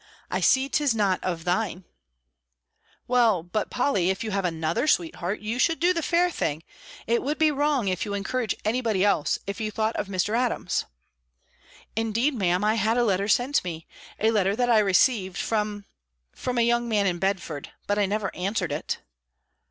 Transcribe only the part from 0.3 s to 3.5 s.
I see 'tis not of thine." "Well,